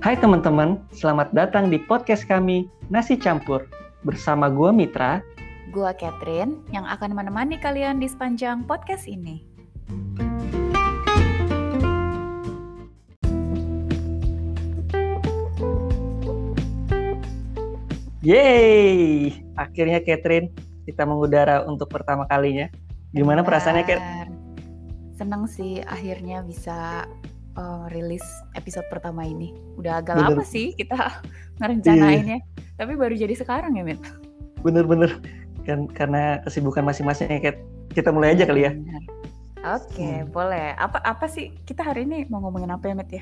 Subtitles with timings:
[0.00, 3.68] Hai teman-teman, selamat datang di podcast kami Nasi Campur
[4.00, 5.20] bersama gue Mitra,
[5.76, 9.44] Gua Catherine yang akan menemani kalian di sepanjang podcast ini.
[18.24, 19.36] Yeay!
[19.60, 20.48] Akhirnya Catherine
[20.88, 22.72] kita mengudara untuk pertama kalinya.
[23.12, 24.00] Gimana perasaannya, Cat?
[24.00, 24.28] Benar.
[25.20, 27.04] Seneng sih akhirnya bisa
[27.60, 28.24] uh, rilis
[28.56, 29.52] episode pertama ini.
[29.76, 30.40] Udah agak Bener.
[30.40, 30.96] lama sih kita
[31.60, 32.40] ngerencanainnya.
[32.80, 34.00] Tapi baru jadi sekarang ya, Mit?
[34.64, 35.20] Bener-bener
[35.68, 37.56] kan karena kesibukan masing-masing ya, Cat.
[37.92, 38.72] Kita mulai aja kali ya.
[39.60, 40.32] Oke, Hmm.
[40.32, 40.72] boleh.
[40.80, 43.20] Apa apa sih kita hari ini mau ngomongin apa ya, Mit ya?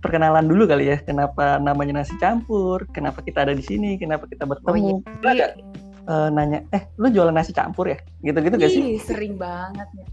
[0.00, 4.44] Perkenalan dulu kali ya, kenapa namanya nasi campur, kenapa kita ada di sini, kenapa kita
[4.44, 5.00] bertemu.
[5.00, 5.56] Lu ada
[6.04, 7.96] eh, nanya, eh lu jualan nasi campur ya?
[8.20, 8.82] Gitu-gitu gak sih?
[8.96, 10.04] Ih, sering banget ya.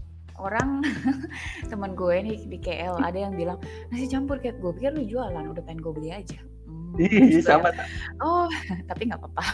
[0.42, 0.82] Orang
[1.70, 3.62] teman gue nih di KL ada yang bilang
[3.94, 6.42] nasi campur kayak gue pikir lu jualan udah pengen gue beli aja.
[6.66, 7.70] Hmm, Ih, gue sama.
[8.18, 8.50] Oh,
[8.90, 9.44] tapi nggak apa-apa.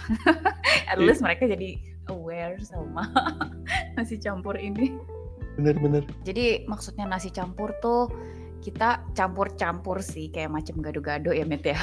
[0.90, 1.76] At least mereka jadi
[2.08, 3.04] aware sama
[4.00, 4.96] nasi campur ini.
[5.60, 6.08] Bener-bener.
[6.24, 8.08] Jadi maksudnya nasi campur tuh
[8.64, 11.78] kita campur-campur sih kayak macam gado-gado ya Met ya.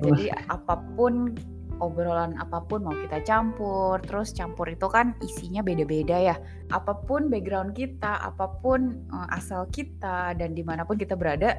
[0.00, 1.36] Jadi apa pun
[1.80, 6.36] obrolan apa pun mau kita campur, terus campur itu kan isinya beda-beda ya.
[6.72, 11.56] Apa pun background kita, apa pun eh, asal kita dan di mana pun kita berada,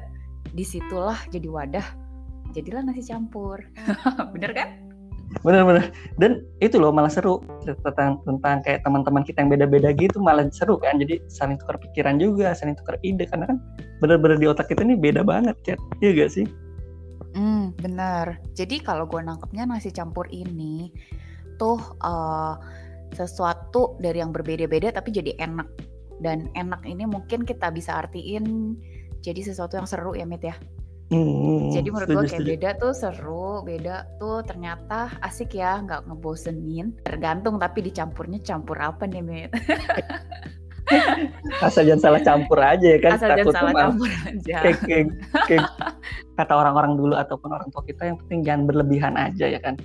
[0.52, 1.86] di situlah jadi wadah.
[2.56, 3.60] Jadilah nasi campur,
[4.32, 4.68] bener kan?
[5.44, 5.92] Bener-bener.
[6.16, 7.44] Dan itu loh malah seru
[7.84, 10.96] tentang tentang kayak teman-teman kita yang beda-beda gitu malah seru kan.
[10.96, 13.60] Jadi saling tukar pikiran juga, saling tukar ide karena kan
[14.00, 15.78] bener-bener di otak kita ini beda banget, Cat.
[16.00, 16.46] Iya gak sih?
[17.38, 18.42] Hmm, bener.
[18.58, 20.90] Jadi kalau gue nangkepnya nasi campur ini
[21.54, 22.54] tuh eh,
[23.14, 25.68] sesuatu dari yang berbeda-beda tapi jadi enak.
[26.18, 28.74] Dan enak ini mungkin kita bisa artiin
[29.22, 30.58] jadi sesuatu yang seru ya Mit ya.
[31.08, 37.00] Hmm, Jadi menurut gue kayak beda tuh seru, beda tuh ternyata asik ya, nggak ngebosenin.
[37.00, 39.50] Tergantung tapi dicampurnya campur apa nih Mit?
[41.60, 43.12] Asal jangan salah campur aja ya kan.
[43.16, 44.56] Asal jangan salah campur aja.
[44.64, 45.06] kayak, kayak,
[45.46, 45.64] kayak
[46.38, 49.76] kata orang-orang dulu ataupun orang tua kita yang penting jangan berlebihan aja ya kan.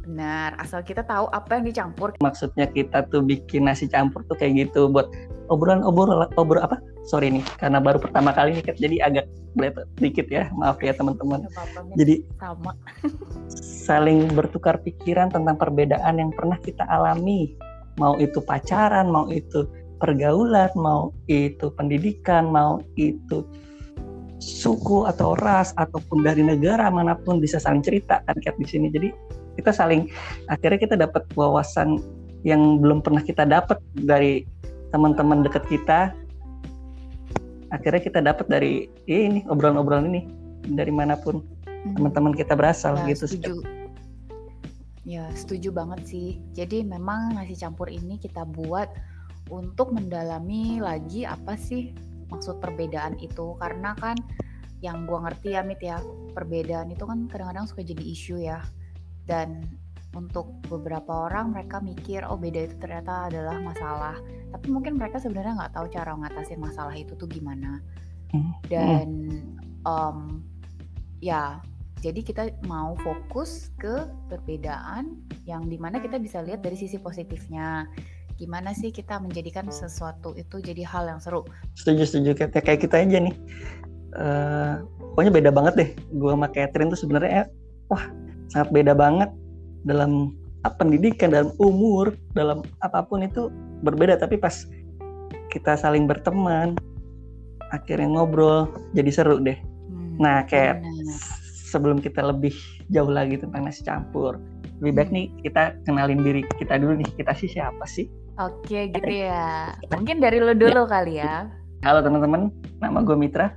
[0.00, 2.16] Benar, asal kita tahu apa yang dicampur.
[2.24, 5.06] Maksudnya kita tuh bikin nasi campur tuh kayak gitu buat
[5.52, 6.80] obrolan-obrolan obrol apa?
[7.04, 10.48] Sorry nih karena baru pertama kali nih jadi agak beletot dikit ya.
[10.56, 11.44] Maaf ya teman-teman.
[11.94, 12.72] Jadi sama.
[13.86, 17.54] saling bertukar pikiran tentang perbedaan yang pernah kita alami.
[17.98, 19.68] Mau itu pacaran, mau itu
[20.00, 23.44] pergaulan, mau itu pendidikan, mau itu
[24.40, 28.88] suku atau ras ataupun dari negara mana pun bisa saling cerita kan Kat, di sini.
[28.88, 29.12] Jadi
[29.60, 30.08] kita saling
[30.48, 32.00] akhirnya kita dapat wawasan
[32.40, 34.48] yang belum pernah kita dapat dari
[34.90, 36.16] teman-teman dekat kita.
[37.70, 40.20] Akhirnya kita dapat dari ya ini obrolan-obrolan ini
[40.72, 41.44] dari mana pun
[41.80, 41.96] Hmm.
[41.96, 43.40] teman-teman kita berasal Ya, gitu sih.
[43.40, 43.64] setuju.
[45.08, 46.28] Ya, setuju banget sih.
[46.52, 48.92] Jadi memang nasi campur ini kita buat
[49.50, 51.90] untuk mendalami lagi apa sih
[52.30, 54.14] maksud perbedaan itu karena kan
[54.80, 56.00] yang gua ngerti ya Mit ya,
[56.32, 58.64] perbedaan itu kan kadang-kadang suka jadi isu ya.
[59.28, 59.68] Dan
[60.16, 64.16] untuk beberapa orang mereka mikir oh beda itu ternyata adalah masalah.
[64.50, 67.78] Tapi mungkin mereka sebenarnya nggak tahu cara ngatasin masalah itu tuh gimana.
[68.32, 68.50] Hmm.
[68.66, 69.08] Dan
[69.84, 70.18] em,
[71.20, 71.60] ya
[72.00, 77.84] jadi kita mau fokus ke perbedaan yang di mana kita bisa lihat dari sisi positifnya.
[78.40, 81.44] Gimana sih kita menjadikan sesuatu itu jadi hal yang seru?
[81.76, 82.30] setuju setuju.
[82.32, 83.34] Kayak kayak kita aja nih.
[84.16, 84.74] Eh
[85.12, 85.90] pokoknya beda banget deh.
[86.16, 87.46] Gua sama Catherine tuh sebenarnya eh,
[87.92, 88.08] wah
[88.48, 89.28] sangat beda banget
[89.84, 90.32] dalam
[90.64, 93.52] apa, pendidikan dalam umur dalam apa pun itu
[93.84, 94.16] berbeda.
[94.16, 94.64] Tapi pas
[95.52, 96.80] kita saling berteman
[97.76, 99.60] akhirnya ngobrol jadi seru deh.
[99.92, 101.20] Hmm, nah kayak benar.
[101.68, 102.56] sebelum kita lebih
[102.88, 104.40] jauh lagi tentang nasi campur
[104.80, 105.16] lebih baik Hmm.
[105.20, 107.08] nih kita kenalin diri kita dulu nih.
[107.20, 108.08] Kita sih siapa sih
[108.40, 109.76] Oke gitu ya.
[109.92, 111.44] Mungkin dari lo dulu kali ya.
[111.84, 112.48] halo teman-teman.
[112.80, 113.52] Nama gue Mitra.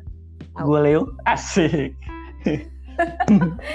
[0.59, 0.67] Au.
[0.67, 1.01] gue Leo.
[1.23, 1.95] Asik.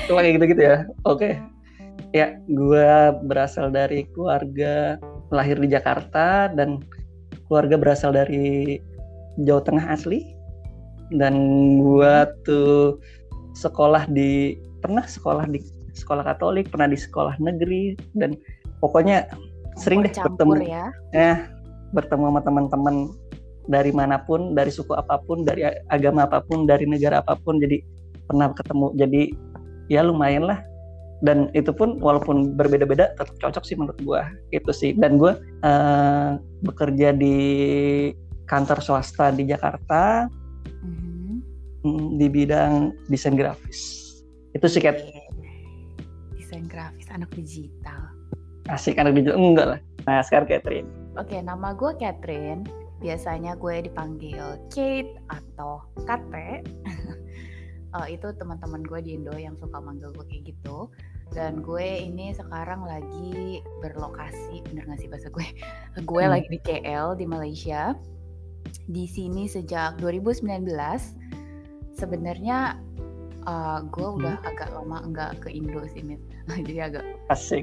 [0.05, 0.84] Cuma kayak gitu-gitu ya.
[1.08, 1.40] Oke.
[2.12, 2.88] Ya gue
[3.25, 5.00] berasal dari keluarga
[5.32, 6.84] lahir di Jakarta dan
[7.49, 8.76] keluarga berasal dari
[9.49, 10.37] Jawa Tengah asli.
[11.08, 11.34] Dan
[11.81, 12.14] gue
[12.44, 13.00] tuh
[13.56, 15.64] sekolah di pernah sekolah di
[15.96, 18.37] sekolah Katolik pernah di sekolah negeri dan
[18.84, 19.25] pokoknya
[19.78, 20.86] sering deh bertemu ya.
[21.14, 21.34] ya
[21.96, 22.96] bertemu sama teman-teman
[23.69, 27.60] dari mana pun, dari suku apa pun, dari agama apa pun, dari negara apa pun,
[27.60, 27.84] jadi
[28.25, 28.96] pernah ketemu.
[28.96, 29.22] Jadi
[29.92, 30.60] ya lumayan lah.
[31.19, 34.22] Dan itu pun walaupun berbeda-beda tetap cocok sih menurut gua
[34.54, 34.94] itu sih.
[34.96, 35.36] Dan gua
[35.66, 37.36] eh, bekerja di
[38.48, 40.30] kantor swasta di Jakarta
[41.84, 42.19] Mhm.
[42.19, 44.08] di bidang desain grafis.
[44.54, 44.98] Itu sih Kat.
[46.38, 48.14] Desain grafis anak digital.
[48.69, 49.81] Asik anak digital enggak lah.
[50.05, 50.88] Nah, sekarang Catherine.
[51.17, 52.69] Oke, nama gue Catherine.
[53.00, 56.65] Biasanya gue dipanggil Kate atau Kate.
[57.97, 60.93] uh, itu teman-teman gue di Indo yang suka manggil gue kayak gitu
[61.37, 65.44] dan gue ini sekarang lagi berlokasi bener gak sih bahasa gue
[66.09, 66.32] gue hmm.
[66.32, 67.93] lagi di KL di Malaysia
[68.88, 70.64] di sini sejak 2019
[71.97, 72.81] sebenarnya
[73.49, 74.17] uh, gue hmm.
[74.21, 76.21] udah agak lama enggak ke Indo sih Mit.
[76.69, 77.05] jadi agak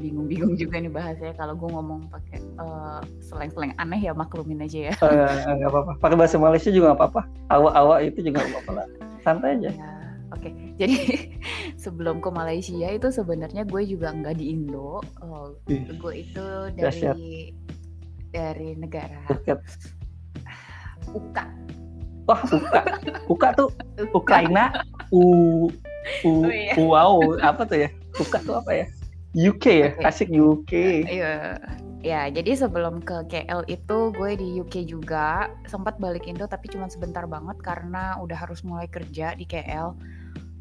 [0.01, 4.93] bingung-bingung juga nih bahasanya kalau gue ngomong pakai uh, slang-slang aneh ya maklumin aja ya
[5.05, 7.21] uh, nggak apa-apa pakai bahasa Malaysia juga nggak apa-apa
[7.53, 8.87] awak-awak itu juga nggak apa-apa lah
[9.21, 9.89] santai aja ya
[10.33, 10.53] Oke, okay.
[10.75, 10.97] jadi
[11.85, 14.99] sebelum ke Malaysia itu sebenarnya gue juga nggak di Indo.
[15.21, 17.53] Oh, gue itu dari
[18.33, 19.21] dari negara
[21.13, 21.45] Uka.
[22.25, 22.81] Wah, Uka.
[23.29, 23.69] Uka tuh
[24.11, 24.73] Ukraina.
[25.13, 25.67] U,
[26.23, 26.73] U, oh, iya.
[26.77, 27.89] wow, apa tuh ya?
[28.17, 28.85] Uka tuh apa ya?
[29.35, 30.05] UK ya, okay.
[30.07, 30.71] asik UK.
[31.11, 31.59] Iya.
[32.05, 36.85] Ya, jadi sebelum ke KL itu gue di UK juga sempat balik Indo tapi cuma
[36.85, 39.97] sebentar banget karena udah harus mulai kerja di KL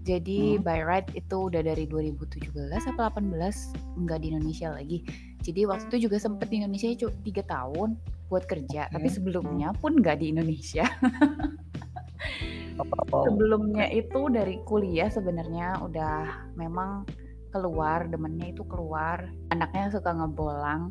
[0.05, 0.62] jadi hmm.
[0.62, 5.00] by right itu udah dari 2017 atau 18 nggak di Indonesia lagi.
[5.40, 7.97] Jadi waktu itu juga sempet di Indonesia cuma tiga tahun
[8.29, 8.93] buat kerja, okay.
[8.93, 10.85] tapi sebelumnya pun nggak di Indonesia.
[13.11, 17.06] sebelumnya itu dari kuliah sebenarnya udah memang
[17.55, 19.31] keluar, demennya itu keluar.
[19.55, 20.91] Anaknya suka ngebolang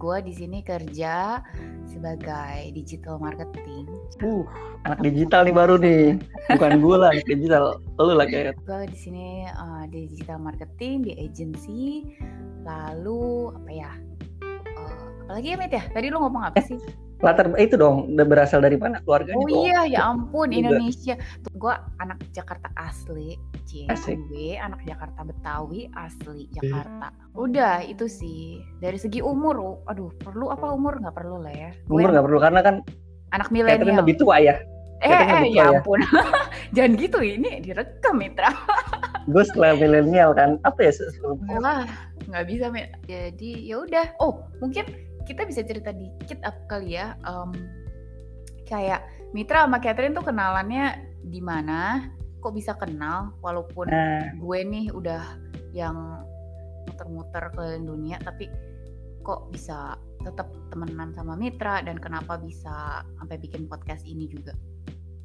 [0.00, 1.44] gue di sini kerja
[1.84, 3.84] sebagai digital marketing.
[4.24, 4.48] Uh,
[4.88, 6.16] anak digital nih baru nih.
[6.56, 7.76] Bukan gue lah, digital.
[8.00, 8.56] Lu lah kayak.
[8.64, 12.08] Gue di sini uh, di digital marketing di agency.
[12.64, 13.92] Lalu apa ya?
[14.72, 15.84] Uh, apalagi ya Met ya?
[15.92, 16.80] Tadi lu ngomong apa sih?
[17.20, 21.20] Latar itu dong udah berasal dari mana keluarganya oh iya ya ampun Indonesia.
[21.44, 23.36] Tuh gue anak Jakarta asli
[23.70, 27.14] gue anak Jakarta Betawi asli Jakarta.
[27.38, 28.58] Udah itu sih.
[28.82, 30.98] Dari segi umur aduh perlu apa umur?
[30.98, 31.70] Nggak perlu lah ya.
[31.86, 32.76] Umur nggak perlu karena kan
[33.30, 34.02] anak milenial.
[34.02, 34.58] lebih tua ya.
[35.00, 35.80] Eh, eh ya, ya.
[35.80, 36.00] ampun.
[36.76, 38.52] Jangan gitu ini direkam Mitra.
[39.32, 40.92] Gue setelah milenial kan apa ya
[41.60, 41.86] wah
[42.26, 42.72] nggak bisa
[43.06, 44.06] jadi ya udah.
[44.18, 47.52] Oh mungkin kita bisa cerita dikit apa kali ya um,
[48.70, 52.10] kayak Mitra sama Catherine tuh kenalannya di mana?
[52.42, 53.34] Kok bisa kenal?
[53.44, 54.26] Walaupun nah.
[54.34, 55.22] gue nih udah
[55.70, 56.26] yang
[56.88, 58.50] muter-muter ke dunia tapi
[59.22, 59.94] kok bisa
[60.24, 64.56] tetap temenan sama Mitra dan kenapa bisa sampai bikin podcast ini juga?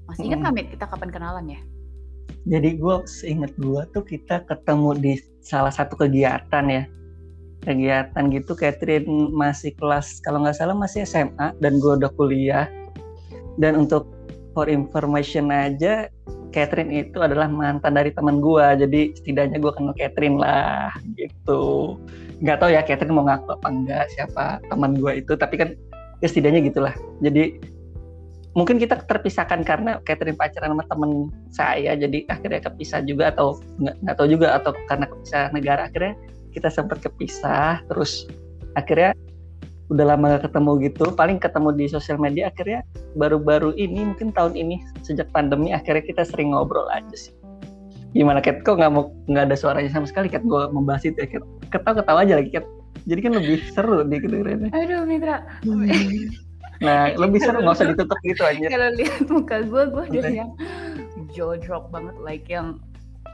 [0.06, 0.74] Masih ingat nggak hmm.
[0.78, 1.62] kita kapan kenalan ya?
[2.46, 6.84] Jadi gue seingat gue tuh kita ketemu di salah satu kegiatan ya
[7.66, 12.70] kegiatan gitu Catherine masih kelas kalau nggak salah masih SMA dan gue udah kuliah.
[13.58, 14.12] Dan untuk
[14.54, 16.08] for information aja
[16.56, 21.96] Catherine itu adalah mantan dari teman gue jadi setidaknya gue kenal Catherine lah gitu.
[22.40, 25.70] Nggak tahu ya Catherine mau ngaku apa enggak siapa teman gue itu tapi kan
[26.24, 26.96] ya setidaknya gitulah.
[27.20, 27.60] Jadi
[28.56, 31.12] mungkin kita terpisahkan karena Catherine pacaran sama temen
[31.52, 36.16] saya jadi akhirnya kepisah juga atau nggak tahu juga atau karena kepisah negara akhirnya
[36.56, 38.24] kita sempat kepisah terus
[38.80, 39.12] akhirnya
[39.92, 41.06] udah lama gak ketemu gitu.
[41.13, 42.81] Paling ketemu di sosial media akhirnya
[43.13, 47.34] baru-baru ini mungkin tahun ini sejak pandemi akhirnya kita sering ngobrol aja sih.
[48.15, 48.63] Gimana Kat?
[48.63, 50.41] Kok nggak mau nggak ada suaranya sama sekali Kat?
[50.48, 51.44] Gue membahas itu ya Kat.
[51.70, 52.65] Ketawa ketawa aja lagi Kat.
[53.06, 55.38] Jadi kan lebih seru nih kedengerannya aduh Mitra.
[56.82, 60.51] Nah lebih seru nggak usah ditutup gitu aja kalau lihat muka gue gue udah yang
[61.36, 62.80] jaw drop banget like yang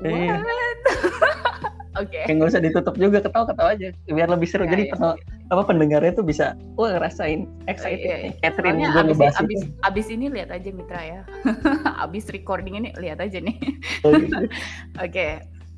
[0.04, 0.42] iya.
[0.42, 0.82] what
[2.00, 2.24] Oke.
[2.24, 2.32] Okay.
[2.32, 4.64] Nggak usah ditutup juga, ketawa-ketawa aja, biar lebih seru.
[4.64, 4.92] Ya, Jadi ya.
[4.96, 5.14] Penel,
[5.52, 8.08] apa pendengarnya tuh bisa, wah ngerasain excited.
[8.08, 8.32] Iya, iya.
[8.40, 11.22] Catherine juga abis, abis, abis ini lihat aja Mitra ya.
[12.08, 13.60] abis recording ini lihat aja nih.
[14.08, 14.32] Oh, gitu.
[14.48, 14.56] Oke.
[15.04, 15.32] okay.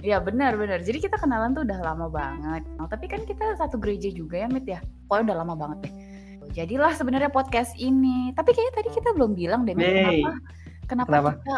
[0.03, 0.83] Ya benar-benar.
[0.83, 2.67] Jadi kita kenalan tuh udah lama banget.
[2.75, 4.83] Nah, tapi kan kita satu gereja juga ya, Mit ya.
[5.07, 5.93] Pokoknya udah lama banget deh.
[6.51, 8.35] Jadilah sebenarnya podcast ini.
[8.35, 10.29] Tapi kayaknya tadi kita belum bilang deh, kenapa,
[10.91, 11.57] kenapa kenapa kita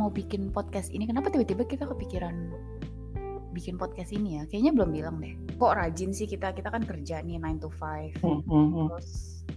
[0.00, 1.04] mau bikin podcast ini?
[1.04, 2.34] Kenapa tiba-tiba kita kepikiran
[3.52, 5.34] bikin podcast ini ya kayaknya belum bilang deh.
[5.56, 6.52] Kok rajin sih kita?
[6.52, 8.86] Kita kan kerja nih 9 to 5 mm -hmm.
[8.92, 9.10] terus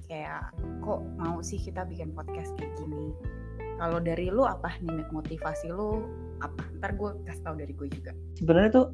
[0.08, 0.52] kayak
[0.84, 3.16] kok mau sih kita bikin podcast kayak gini?
[3.82, 6.06] Kalau dari lu apa nih motivasi lu
[6.44, 6.64] apa?
[6.78, 8.12] Ntar gue kasih tau dari gue juga.
[8.38, 8.88] Sebenarnya tuh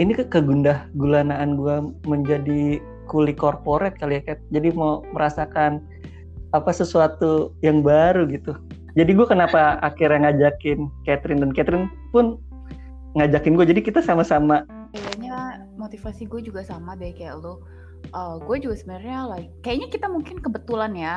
[0.00, 1.76] ini ke kegundah gulanaan gue
[2.08, 4.38] menjadi kuli korporat kali ya Kat.
[4.54, 5.82] jadi mau merasakan
[6.54, 8.54] apa sesuatu yang baru gitu.
[8.94, 12.38] Jadi gue kenapa akhirnya ngajakin Catherine dan Catherine pun
[13.18, 14.62] ngajakin gue jadi kita sama-sama
[14.94, 17.62] kayaknya motivasi gue juga sama deh kayak lo
[18.12, 21.16] uh, gue juga sebenarnya like kayaknya kita mungkin kebetulan ya.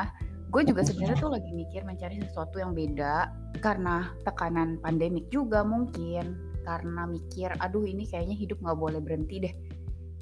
[0.52, 3.26] Gue juga sebenarnya tuh lagi mikir mencari sesuatu yang beda
[3.58, 6.38] karena tekanan pandemik juga mungkin.
[6.62, 9.54] Karena mikir aduh ini kayaknya hidup nggak boleh berhenti deh.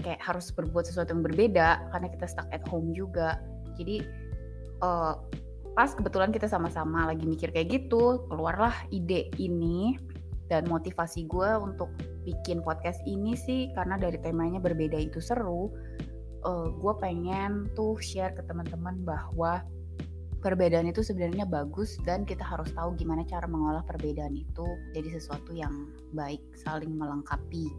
[0.00, 3.44] Kayak harus berbuat sesuatu yang berbeda karena kita stuck at home juga.
[3.76, 4.00] Jadi
[4.80, 5.20] uh,
[5.76, 9.96] pas kebetulan kita sama-sama lagi mikir kayak gitu keluarlah ide ini
[10.50, 11.92] dan motivasi gue untuk
[12.26, 15.70] bikin podcast ini sih karena dari temanya berbeda itu seru
[16.46, 19.62] uh, gue pengen tuh share ke teman-teman bahwa
[20.42, 25.54] perbedaan itu sebenarnya bagus dan kita harus tahu gimana cara mengolah perbedaan itu jadi sesuatu
[25.54, 27.70] yang baik saling melengkapi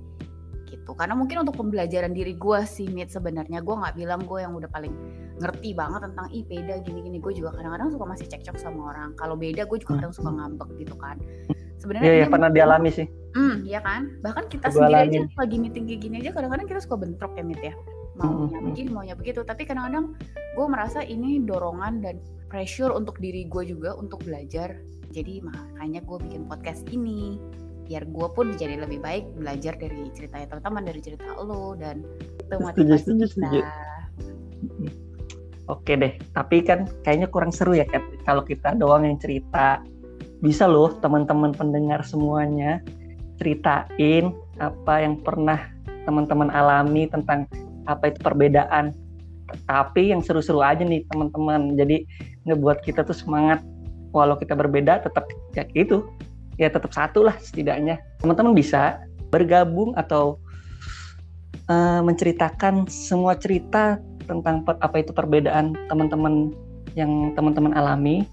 [0.74, 0.92] gitu.
[0.98, 4.72] Karena mungkin untuk pembelajaran diri gue sih Mit sebenarnya gue nggak bilang gue yang udah
[4.74, 4.96] paling
[5.38, 7.22] ngerti banget tentang ih beda gini-gini.
[7.22, 9.14] Gue juga kadang-kadang suka masih cekcok sama orang.
[9.14, 10.38] Kalau beda gue juga kadang suka hmm.
[10.42, 11.20] ngambek gitu kan
[11.84, 13.08] sebenarnya yeah, yeah, pernah dialami sih.
[13.36, 14.16] Hmm ya kan?
[14.24, 15.16] Bahkan kita gua sendiri alami.
[15.20, 17.76] aja lagi meeting kayak gini aja kadang-kadang kita suka bentrok ya Mit ya.
[18.16, 18.68] Maunya hmm.
[18.72, 19.44] begini maunya begitu.
[19.44, 20.16] Tapi kadang-kadang
[20.56, 22.16] gue merasa ini dorongan dan
[22.48, 24.80] pressure untuk diri gue juga untuk belajar.
[25.12, 27.42] Jadi makanya gue bikin podcast ini
[27.84, 32.00] biar gue pun jadi lebih baik belajar dari cerita teman-teman dari cerita lo dan
[32.40, 33.76] itu motivasi setuju, setuju, kita.
[35.72, 37.88] Oke deh, tapi kan kayaknya kurang seru ya
[38.24, 39.84] kalau kita doang yang cerita.
[40.44, 42.84] Bisa loh teman-teman pendengar semuanya
[43.40, 45.72] ceritain apa yang pernah
[46.04, 47.48] teman-teman alami tentang
[47.88, 48.92] apa itu perbedaan.
[49.64, 51.80] Tapi yang seru-seru aja nih teman-teman.
[51.80, 52.04] Jadi
[52.44, 53.64] ngebuat kita tuh semangat.
[54.12, 56.12] Walau kita berbeda tetap ya gitu.
[56.60, 58.04] Ya tetap satu lah setidaknya.
[58.20, 59.00] Teman-teman bisa
[59.32, 60.44] bergabung atau
[61.72, 63.96] uh, menceritakan semua cerita
[64.28, 66.52] tentang apa itu perbedaan teman-teman
[67.00, 68.28] yang teman-teman alami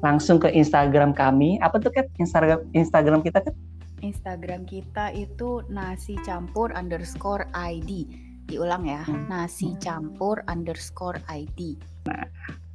[0.00, 1.58] langsung ke Instagram kami.
[1.62, 3.54] Apa tuh kan Instagram Instagram kita kan
[3.98, 8.06] Instagram kita itu nasi campur underscore ID
[8.48, 9.04] diulang ya.
[9.04, 9.28] Hmm.
[9.28, 11.76] nasi campur underscore ID
[12.08, 12.24] nah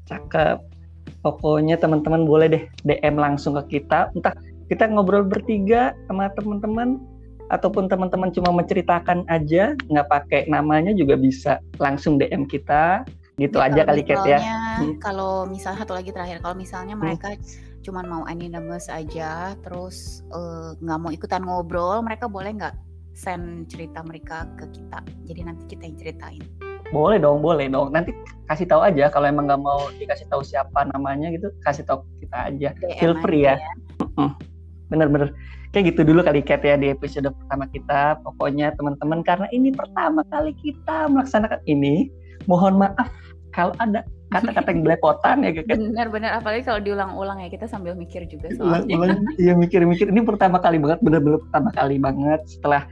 [0.08, 0.60] cakep.
[1.24, 4.12] Pokoknya teman-teman boleh deh DM langsung ke kita.
[4.12, 4.36] Entah
[4.68, 7.00] kita ngobrol bertiga sama teman-teman
[7.48, 11.64] ataupun teman-teman cuma menceritakan aja nggak pakai namanya juga bisa.
[11.80, 13.08] Langsung DM kita
[13.42, 14.40] gitu ya, aja kali Kat ya.
[15.02, 17.02] Kalau misal satu lagi terakhir kalau misalnya hmm.
[17.02, 17.82] mereka hmm.
[17.82, 22.76] cuma mau anonymous aja terus eh, nggak uh, mau ikutan ngobrol mereka boleh nggak
[23.14, 25.00] send cerita mereka ke kita.
[25.30, 26.44] Jadi nanti kita yang ceritain.
[26.94, 27.90] Boleh dong, boleh dong.
[27.94, 28.14] Nanti
[28.50, 32.54] kasih tahu aja kalau emang nggak mau dikasih tahu siapa namanya gitu, kasih tahu kita
[32.54, 32.70] aja.
[32.78, 33.58] DM Feel free ya.
[33.58, 34.30] ya.
[34.90, 35.34] Bener-bener.
[35.74, 38.22] Kayak gitu dulu kali Kat ya di episode pertama kita.
[38.22, 42.14] Pokoknya teman-teman karena ini pertama kali kita melaksanakan ini,
[42.50, 43.10] mohon maaf
[43.54, 44.02] kalau ada
[44.34, 45.78] kata-kata yang belepotan ya kan.
[45.78, 49.14] Benar-benar apalagi kalau diulang-ulang ya kita sambil mikir juga soalnya.
[49.38, 52.90] Iya mikir-mikir ini pertama kali banget benar-benar pertama kali banget setelah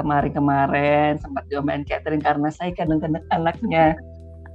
[0.00, 4.00] kemarin-kemarin sempat diomelin Catherine karena saya kadang-kadang anaknya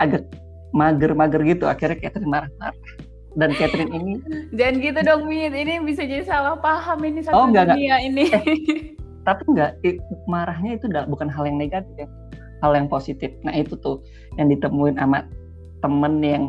[0.01, 0.25] agak
[0.73, 2.75] mager-mager gitu akhirnya Catherine marah-marah
[3.37, 4.13] dan Catherine ini
[4.59, 8.09] dan gitu dong Mit ini bisa jadi salah paham ini satu oh, enggak, dunia enggak.
[8.09, 8.45] ini eh,
[9.21, 9.71] tapi enggak
[10.25, 12.07] marahnya itu bukan hal yang negatif ya
[12.63, 14.03] hal yang positif nah itu tuh
[14.39, 15.25] yang ditemuin sama
[15.81, 16.43] temen yang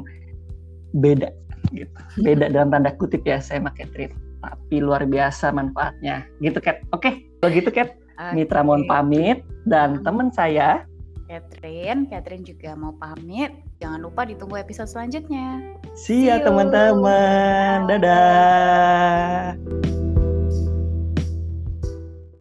[0.98, 1.30] beda
[1.74, 1.90] gitu
[2.22, 7.10] beda dalam tanda kutip ya saya sama Catherine tapi luar biasa manfaatnya gitu Cat oke
[7.42, 8.32] kalau gitu Cat Okay.
[8.32, 10.88] Mitra mohon pamit dan teman saya
[11.26, 13.50] Catherine, Catherine juga mau pamit.
[13.82, 15.58] Jangan lupa ditunggu episode selanjutnya.
[15.98, 17.90] See ya teman-teman.
[17.90, 19.58] Dadah.